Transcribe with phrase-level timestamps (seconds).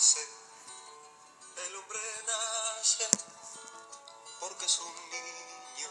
[0.00, 3.06] el hombre nace
[4.40, 5.90] porque es un niño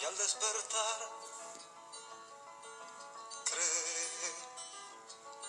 [0.00, 1.10] y al despertar
[3.44, 4.34] cree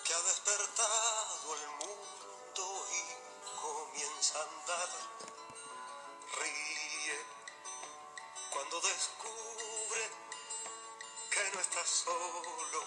[0.04, 4.90] que ha despertado el mundo y comienza a andar.
[6.38, 7.26] Ríe
[8.54, 10.12] cuando descubre
[11.32, 12.84] que no está solo,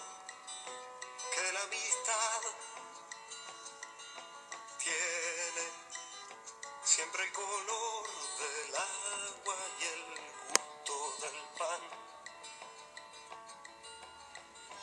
[1.29, 2.78] que la amistad
[7.19, 8.07] siempre el color
[8.39, 10.03] del agua y el
[10.47, 11.81] gusto del pan.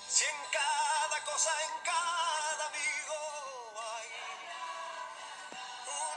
[0.09, 3.19] Si en cada cosa, en cada amigo
[3.89, 4.09] hay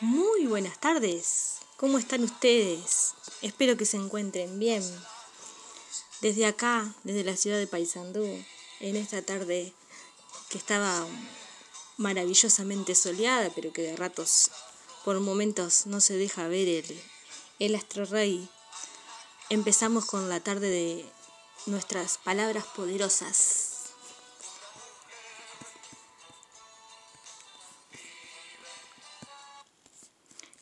[0.00, 1.60] Muy buenas tardes.
[1.76, 3.14] ¿Cómo están ustedes?
[3.42, 4.82] Espero que se encuentren bien.
[6.24, 8.24] Desde acá, desde la ciudad de Paysandú,
[8.80, 9.74] en esta tarde
[10.48, 11.06] que estaba
[11.98, 14.50] maravillosamente soleada, pero que de ratos,
[15.04, 17.02] por momentos, no se deja ver el,
[17.58, 18.48] el astro rey,
[19.50, 21.04] empezamos con la tarde de
[21.66, 23.92] nuestras palabras poderosas.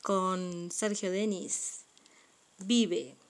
[0.03, 1.83] Con Sergio Denis,
[2.59, 3.22] vive.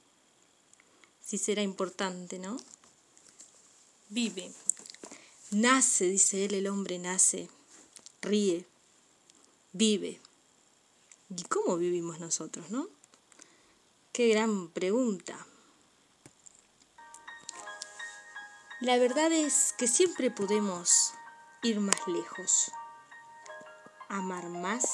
[1.33, 2.59] Si será importante, ¿no?
[4.11, 4.53] Vive.
[5.51, 7.49] Nace, dice él, el hombre nace,
[8.21, 8.67] ríe,
[9.73, 10.21] vive.
[11.35, 12.87] ¿Y cómo vivimos nosotros, no?
[14.13, 15.47] Qué gran pregunta.
[18.83, 21.15] La verdad es que siempre podemos
[21.63, 22.71] ir más lejos,
[24.11, 24.85] amar más,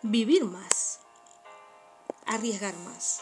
[0.00, 1.00] vivir más,
[2.24, 3.20] arriesgar más.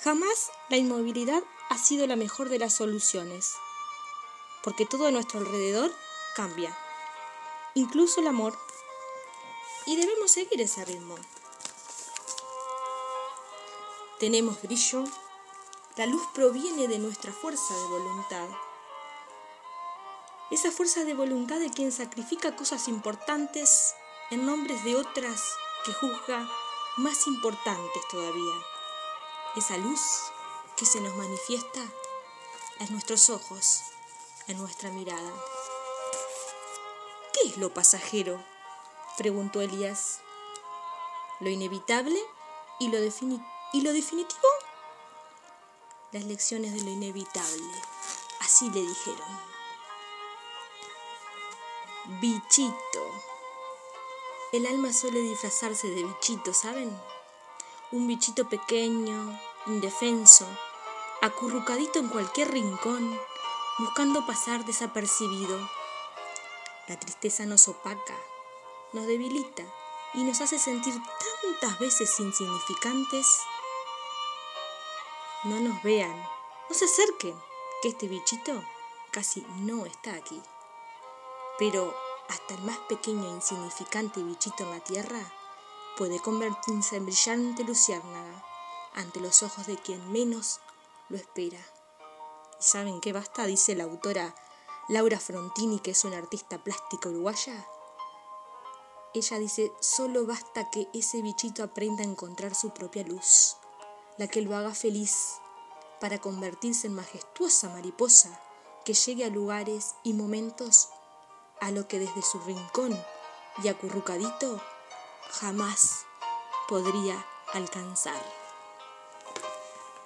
[0.00, 3.54] Jamás la inmovilidad ha sido la mejor de las soluciones,
[4.62, 5.92] porque todo a nuestro alrededor
[6.34, 6.76] cambia,
[7.74, 8.58] incluso el amor,
[9.86, 11.16] y debemos seguir ese ritmo.
[14.18, 15.04] Tenemos brillo,
[15.96, 18.48] la luz proviene de nuestra fuerza de voluntad.
[20.50, 23.94] Esa fuerza de voluntad de quien sacrifica cosas importantes
[24.30, 25.42] en nombres de otras
[25.84, 26.48] que juzga
[26.96, 28.54] más importantes todavía.
[29.56, 30.00] Esa luz
[30.78, 31.80] que se nos manifiesta
[32.78, 33.82] en nuestros ojos,
[34.46, 35.32] en nuestra mirada.
[37.32, 38.40] ¿Qué es lo pasajero?
[39.16, 40.20] preguntó Elías.
[41.40, 42.16] ¿Lo inevitable
[42.78, 42.98] y lo,
[43.72, 44.48] y lo definitivo?
[46.12, 47.82] Las lecciones de lo inevitable,
[48.40, 49.40] así le dijeron.
[52.20, 53.04] Bichito.
[54.52, 56.96] El alma suele disfrazarse de bichito, ¿saben?
[57.90, 60.46] Un bichito pequeño, indefenso,
[61.20, 63.20] acurrucadito en cualquier rincón,
[63.78, 65.58] buscando pasar desapercibido.
[66.86, 68.16] La tristeza nos opaca,
[68.92, 69.64] nos debilita
[70.14, 70.94] y nos hace sentir
[71.42, 73.26] tantas veces insignificantes.
[75.44, 76.16] No nos vean,
[76.68, 77.36] no se acerquen,
[77.82, 78.62] que este bichito
[79.10, 80.40] casi no está aquí.
[81.58, 81.94] Pero
[82.28, 85.20] hasta el más pequeño e insignificante bichito en la tierra
[85.96, 88.44] puede convertirse en brillante luciérnaga
[88.94, 90.60] ante los ojos de quien menos
[91.08, 91.58] lo espera.
[92.58, 93.46] ¿Y saben qué basta?
[93.46, 94.34] Dice la autora
[94.88, 97.66] Laura Frontini, que es una artista plástica uruguaya.
[99.14, 103.56] Ella dice, solo basta que ese bichito aprenda a encontrar su propia luz,
[104.16, 105.38] la que lo haga feliz,
[106.00, 108.40] para convertirse en majestuosa mariposa
[108.84, 110.88] que llegue a lugares y momentos
[111.60, 112.98] a lo que desde su rincón
[113.62, 114.60] y acurrucadito
[115.30, 116.06] jamás
[116.68, 118.37] podría alcanzar.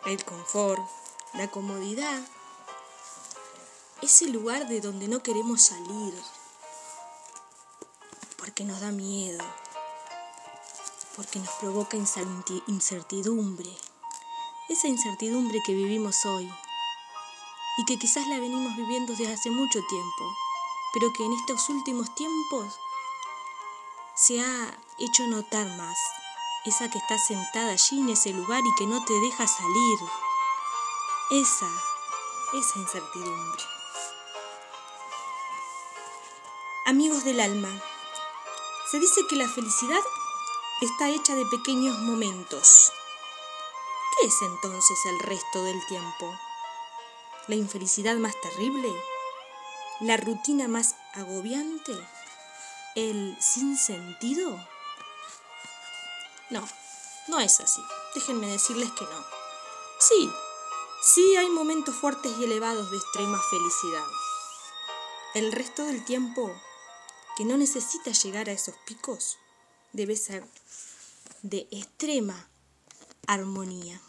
[0.04, 0.82] El confort,
[1.34, 2.20] la comodidad,
[4.00, 6.14] ese lugar de donde no queremos salir,
[8.36, 9.44] porque nos da miedo,
[11.16, 13.70] porque nos provoca incertidumbre,
[14.68, 16.52] esa incertidumbre que vivimos hoy
[17.78, 20.24] y que quizás la venimos viviendo desde hace mucho tiempo
[20.92, 22.78] pero que en estos últimos tiempos
[24.14, 25.98] se ha hecho notar más.
[26.64, 29.98] Esa que está sentada allí en ese lugar y que no te deja salir.
[31.30, 31.68] Esa,
[32.54, 33.62] esa incertidumbre.
[36.86, 37.70] Amigos del alma,
[38.90, 40.02] se dice que la felicidad
[40.80, 42.92] está hecha de pequeños momentos.
[44.20, 46.32] ¿Qué es entonces el resto del tiempo?
[47.48, 48.92] ¿La infelicidad más terrible?
[50.02, 51.92] la rutina más agobiante,
[52.96, 54.58] el sinsentido.
[56.52, 56.68] No,
[57.28, 57.82] no es así.
[58.14, 59.26] Déjenme decirles que no.
[59.98, 60.30] Sí,
[61.04, 64.06] Sí hay momentos fuertes y elevados de extrema felicidad.
[65.34, 66.54] El resto del tiempo,
[67.36, 69.36] que no necesita llegar a esos picos,
[69.92, 70.46] debe ser
[71.42, 72.48] de extrema
[73.26, 74.00] armonía.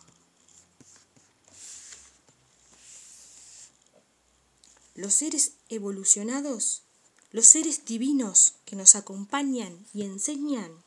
[4.94, 6.84] Los seres evolucionados,
[7.32, 10.84] los seres divinos que nos acompañan y enseñan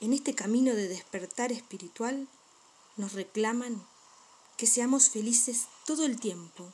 [0.00, 2.26] en este camino de despertar espiritual,
[2.96, 3.86] nos reclaman
[4.56, 6.72] que seamos felices todo el tiempo,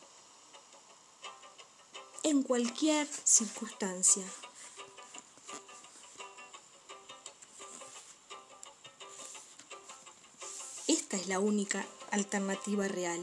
[2.22, 4.24] en cualquier circunstancia.
[10.86, 13.22] Esta es la única alternativa real.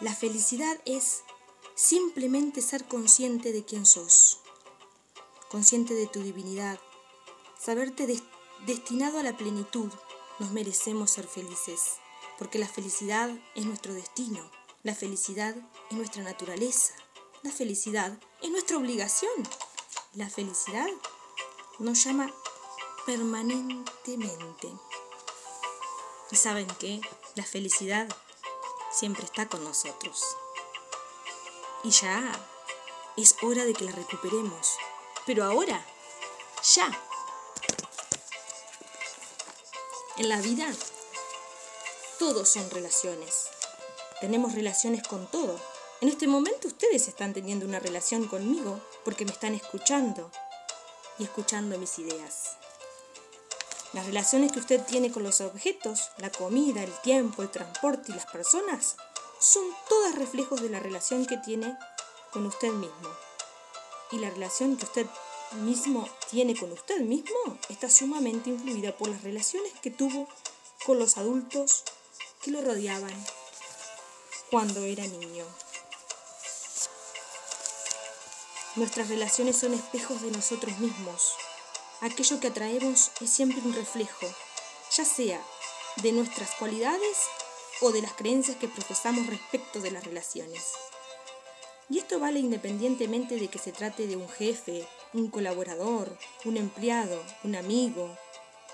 [0.00, 1.22] La felicidad es
[1.76, 4.40] simplemente ser consciente de quién sos,
[5.48, 6.80] consciente de tu divinidad,
[7.60, 8.41] saberte destinado
[9.18, 9.90] a la plenitud.
[10.38, 11.98] Nos merecemos ser felices
[12.38, 14.50] porque la felicidad es nuestro destino,
[14.82, 15.54] la felicidad
[15.90, 16.94] es nuestra naturaleza,
[17.42, 19.30] la felicidad es nuestra obligación,
[20.14, 20.86] la felicidad
[21.78, 22.32] nos llama
[23.06, 24.72] permanentemente.
[26.30, 27.00] Y saben que
[27.34, 28.08] la felicidad
[28.90, 30.24] siempre está con nosotros.
[31.84, 32.32] Y ya
[33.16, 34.76] es hora de que la recuperemos.
[35.26, 35.84] Pero ahora,
[36.74, 36.90] ya.
[40.18, 40.66] En la vida
[42.18, 43.46] todos son relaciones.
[44.20, 45.58] Tenemos relaciones con todo.
[46.02, 50.30] En este momento ustedes están teniendo una relación conmigo porque me están escuchando
[51.18, 52.58] y escuchando mis ideas.
[53.94, 58.14] Las relaciones que usted tiene con los objetos, la comida, el tiempo, el transporte y
[58.14, 58.96] las personas
[59.40, 61.74] son todas reflejos de la relación que tiene
[62.32, 63.08] con usted mismo.
[64.10, 65.06] Y la relación que usted
[65.54, 70.28] mismo tiene con usted mismo está sumamente influida por las relaciones que tuvo
[70.84, 71.84] con los adultos
[72.42, 73.12] que lo rodeaban
[74.50, 75.46] cuando era niño.
[78.76, 81.34] Nuestras relaciones son espejos de nosotros mismos.
[82.00, 84.26] Aquello que atraemos es siempre un reflejo,
[84.96, 85.44] ya sea
[85.96, 87.18] de nuestras cualidades
[87.82, 90.72] o de las creencias que profesamos respecto de las relaciones.
[91.90, 97.22] Y esto vale independientemente de que se trate de un jefe, un colaborador, un empleado,
[97.44, 98.16] un amigo,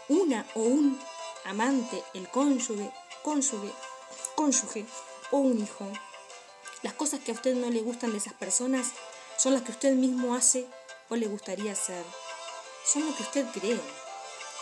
[0.09, 0.99] una o un
[1.45, 2.91] amante, el cónyuge
[3.23, 3.73] cónyuge,
[4.37, 4.87] cónyuge
[5.31, 5.87] o un hijo.
[6.83, 8.93] Las cosas que a usted no le gustan de esas personas
[9.37, 10.67] son las que usted mismo hace
[11.11, 12.05] o le gustaría hacer.
[12.85, 13.81] Son lo que usted cree.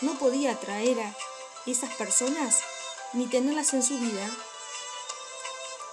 [0.01, 1.15] No podía atraer a
[1.67, 2.61] esas personas
[3.13, 4.29] ni tenerlas en su vida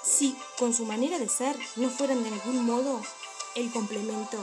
[0.04, 3.02] si con su manera de ser no fueran de algún modo
[3.56, 4.38] el complemento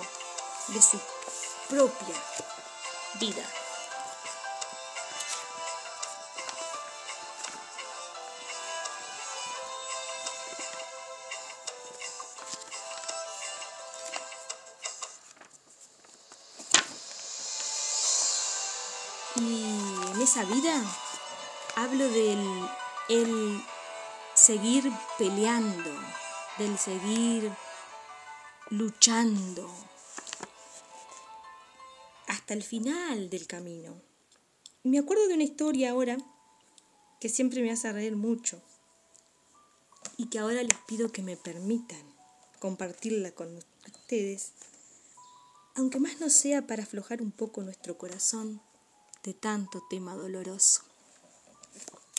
[0.69, 0.99] de su
[1.71, 2.17] propia
[3.21, 3.45] vida.
[19.37, 19.63] Y
[20.13, 20.83] en esa vida
[21.77, 22.69] hablo del
[23.09, 23.65] el
[24.35, 25.91] seguir peleando,
[26.59, 27.53] del seguir
[28.71, 29.71] luchando
[32.50, 34.02] hasta el final del camino.
[34.82, 36.19] Me acuerdo de una historia ahora
[37.20, 38.61] que siempre me hace reír mucho
[40.16, 42.02] y que ahora les pido que me permitan
[42.59, 44.50] compartirla con ustedes,
[45.76, 48.61] aunque más no sea para aflojar un poco nuestro corazón
[49.23, 50.83] de tanto tema doloroso.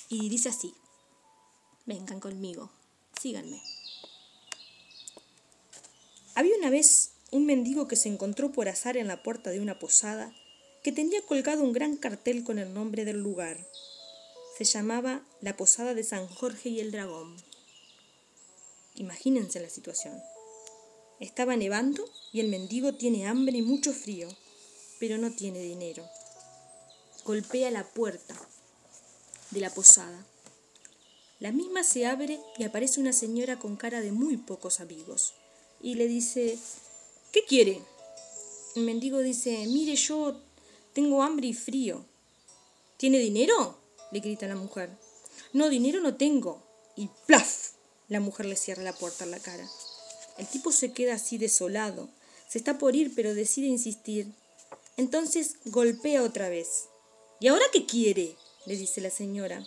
[0.07, 0.73] Y dice así,
[1.85, 2.69] vengan conmigo,
[3.19, 3.61] síganme.
[6.35, 9.79] Había una vez un mendigo que se encontró por azar en la puerta de una
[9.79, 10.33] posada
[10.83, 13.57] que tenía colgado un gran cartel con el nombre del lugar.
[14.57, 17.35] Se llamaba la Posada de San Jorge y el Dragón.
[18.95, 20.21] Imagínense la situación.
[21.19, 24.27] Estaba nevando y el mendigo tiene hambre y mucho frío,
[25.00, 26.03] pero no tiene dinero
[27.23, 28.35] golpea la puerta
[29.51, 30.25] de la posada.
[31.39, 35.33] La misma se abre y aparece una señora con cara de muy pocos amigos
[35.81, 36.57] y le dice,
[37.31, 37.81] ¿qué quiere?
[38.75, 40.39] El mendigo dice, mire, yo
[40.93, 42.05] tengo hambre y frío.
[42.97, 43.77] ¿Tiene dinero?
[44.11, 44.89] le grita la mujer.
[45.53, 46.61] No, dinero no tengo.
[46.95, 47.71] Y ¡plaf!
[48.09, 49.67] La mujer le cierra la puerta en la cara.
[50.38, 52.09] El tipo se queda así desolado.
[52.47, 54.27] Se está por ir, pero decide insistir.
[54.97, 56.89] Entonces golpea otra vez.
[57.39, 58.35] ¿Y ahora qué quiere?
[58.65, 59.65] le dice la señora.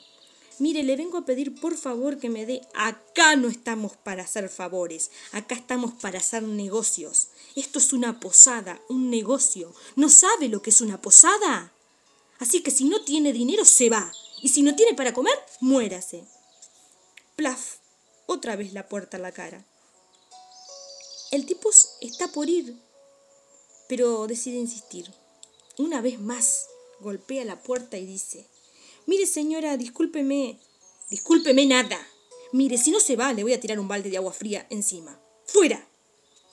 [0.59, 2.61] Mire, le vengo a pedir por favor que me dé.
[2.75, 7.29] Acá no estamos para hacer favores, acá estamos para hacer negocios.
[7.57, 9.75] Esto es una posada, un negocio.
[9.97, 11.73] ¿No sabe lo que es una posada?
[12.39, 14.13] Así que si no tiene dinero, se va.
[14.43, 16.25] Y si no tiene para comer, muérase.
[17.37, 17.77] plaf,
[18.27, 19.65] otra vez la puerta a la cara.
[21.31, 21.71] El tipo
[22.01, 22.77] está por ir,
[23.89, 25.13] pero decide insistir.
[25.79, 26.67] Una vez más,
[27.01, 28.47] golpea la puerta y dice,
[29.07, 30.59] Mire señora, discúlpeme.
[31.11, 31.99] Discúlpeme nada.
[32.53, 35.21] Mire, si no se va, le voy a tirar un balde de agua fría encima.
[35.47, 35.87] ¡Fuera!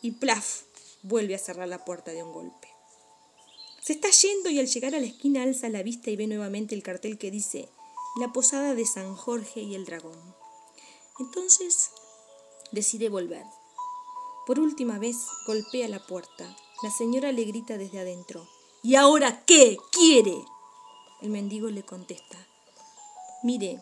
[0.01, 0.63] Y plaf,
[1.03, 2.67] vuelve a cerrar la puerta de un golpe.
[3.81, 6.75] Se está yendo y al llegar a la esquina alza la vista y ve nuevamente
[6.75, 7.69] el cartel que dice
[8.19, 10.19] La Posada de San Jorge y el Dragón.
[11.19, 11.91] Entonces
[12.71, 13.45] decide volver.
[14.45, 15.17] Por última vez
[15.47, 16.55] golpea la puerta.
[16.83, 18.47] La señora le grita desde adentro.
[18.83, 20.35] ¿Y ahora qué quiere?
[21.21, 22.37] El mendigo le contesta.
[23.43, 23.79] Mire,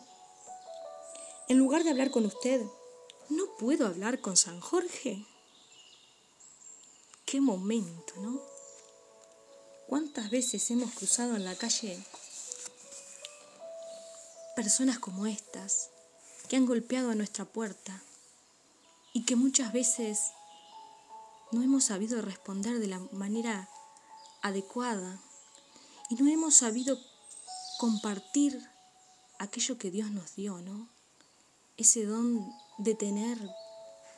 [1.48, 2.62] en lugar de hablar con usted,
[3.28, 5.26] ¿no puedo hablar con San Jorge?
[7.24, 8.40] Qué momento, ¿no?
[9.86, 11.98] ¿Cuántas veces hemos cruzado en la calle
[14.54, 15.90] personas como estas
[16.48, 18.02] que han golpeado a nuestra puerta
[19.12, 20.32] y que muchas veces
[21.52, 23.68] no hemos sabido responder de la manera
[24.42, 25.18] adecuada
[26.08, 26.98] y no hemos sabido
[27.80, 28.62] compartir
[29.38, 30.86] aquello que Dios nos dio, ¿no?
[31.78, 33.38] Ese don de tener,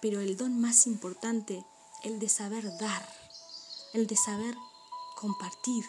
[0.00, 1.64] pero el don más importante,
[2.02, 3.08] el de saber dar,
[3.92, 4.56] el de saber
[5.14, 5.84] compartir.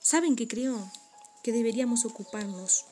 [0.00, 0.90] ¿Saben que creo
[1.44, 2.84] que deberíamos ocuparnos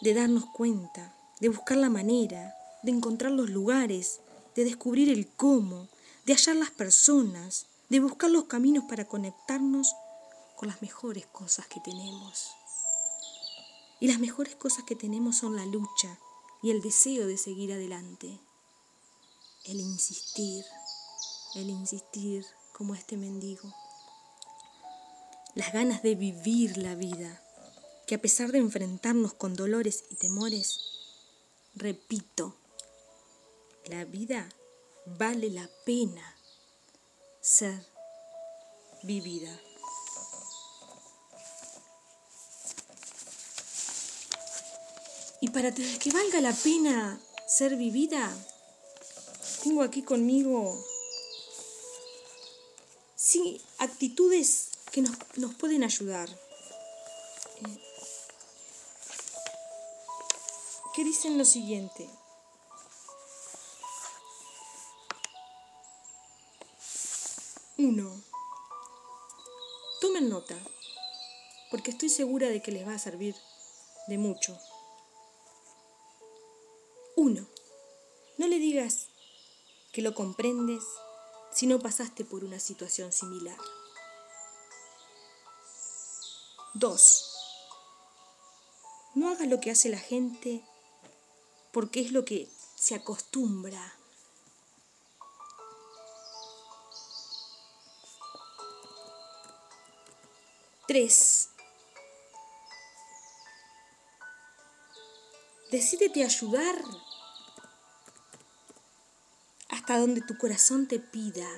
[0.00, 4.20] de darnos cuenta, de buscar la manera, de encontrar los lugares,
[4.54, 5.88] de descubrir el cómo,
[6.24, 9.94] de hallar las personas, de buscar los caminos para conectarnos
[10.56, 12.50] con las mejores cosas que tenemos.
[14.00, 16.18] Y las mejores cosas que tenemos son la lucha
[16.62, 18.40] y el deseo de seguir adelante,
[19.64, 20.64] el insistir,
[21.54, 23.72] el insistir como este mendigo,
[25.54, 27.42] las ganas de vivir la vida,
[28.06, 30.78] que a pesar de enfrentarnos con dolores y temores,
[31.74, 32.56] repito,
[33.86, 34.48] la vida
[35.06, 36.36] vale la pena
[37.40, 37.86] ser
[39.02, 39.65] vivida.
[45.46, 48.36] Y para que valga la pena ser vivida,
[49.62, 50.76] tengo aquí conmigo
[53.78, 56.28] actitudes que nos, nos pueden ayudar.
[56.28, 57.78] Eh,
[60.96, 62.10] que dicen lo siguiente.
[67.78, 68.20] Uno.
[70.00, 70.56] Tomen nota,
[71.70, 73.36] porque estoy segura de que les va a servir
[74.08, 74.58] de mucho.
[77.26, 77.44] Uno.
[78.38, 79.08] No le digas
[79.92, 80.84] que lo comprendes
[81.50, 83.58] si no pasaste por una situación similar.
[86.74, 87.34] Dos.
[89.16, 90.64] No hagas lo que hace la gente
[91.72, 93.98] porque es lo que se acostumbra.
[100.86, 101.48] Tres.
[105.72, 106.76] Decídete ayudar
[109.86, 111.48] hasta donde tu corazón te pida.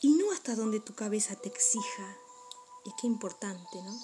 [0.00, 2.16] Y no hasta donde tu cabeza te exija.
[2.86, 3.94] Y qué importante, ¿no?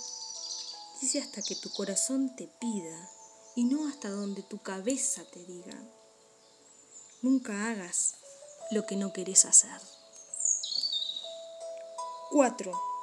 [1.00, 3.10] Dice hasta que tu corazón te pida
[3.56, 5.82] y no hasta donde tu cabeza te diga.
[7.22, 8.16] Nunca hagas
[8.70, 9.80] lo que no querés hacer.
[12.32, 12.97] 4.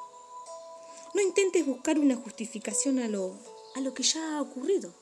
[1.16, 3.38] No intentes buscar una justificación a lo,
[3.74, 4.92] a lo que ya ha ocurrido.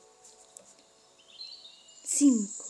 [2.04, 2.64] 5.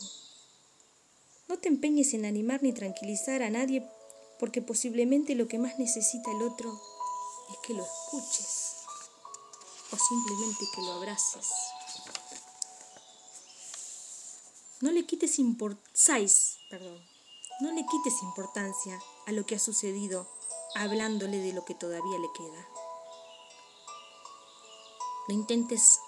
[1.49, 3.87] No te empeñes en animar ni tranquilizar a nadie
[4.39, 6.81] porque posiblemente lo que más necesita el otro
[7.51, 8.77] es que lo escuches
[9.91, 11.47] o simplemente que lo abraces.
[14.81, 15.37] No le quites
[16.71, 16.99] perdón.
[17.61, 20.27] No le quites importancia a lo que ha sucedido
[20.73, 22.74] hablándole de lo que todavía le queda.
[25.27, 25.99] No intentes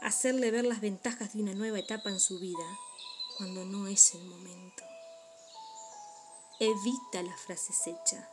[0.00, 2.64] hacerle ver las ventajas de una nueva etapa en su vida
[3.36, 4.82] cuando no es el momento.
[6.58, 8.26] Evita las frases hechas.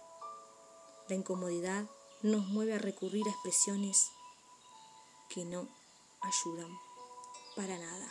[1.09, 1.85] La incomodidad
[2.21, 4.09] nos mueve a recurrir a expresiones
[5.29, 5.67] que no
[6.21, 6.71] ayudan
[7.55, 8.07] para nada.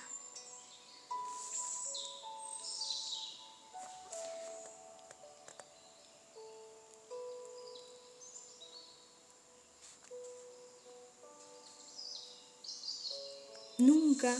[13.78, 14.36] Nunca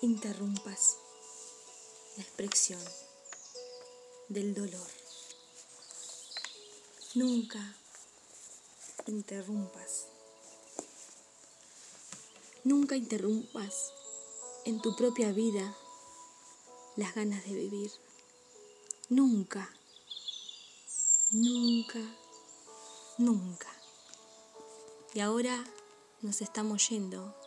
[0.00, 0.96] interrumpas
[2.16, 2.80] la expresión
[4.28, 4.86] del dolor.
[7.16, 7.58] Nunca
[9.06, 10.06] interrumpas.
[12.62, 13.92] Nunca interrumpas
[14.66, 15.76] en tu propia vida
[16.94, 17.90] las ganas de vivir.
[19.08, 19.68] Nunca,
[21.32, 21.98] nunca,
[23.18, 23.68] nunca.
[25.12, 25.64] Y ahora
[26.20, 27.41] nos estamos yendo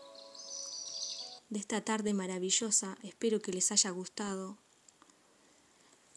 [1.50, 2.98] de esta tarde maravillosa.
[3.04, 4.58] Espero que les haya gustado.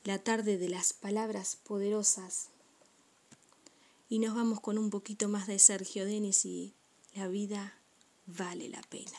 [0.05, 2.49] La tarde de las palabras poderosas.
[4.09, 6.75] Y nos vamos con un poquito más de Sergio Denis y
[7.15, 7.75] la vida
[8.27, 9.19] vale la pena.